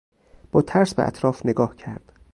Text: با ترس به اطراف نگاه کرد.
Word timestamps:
با 0.51 0.61
ترس 0.61 0.93
به 0.93 1.07
اطراف 1.07 1.45
نگاه 1.45 1.75
کرد. 1.75 2.11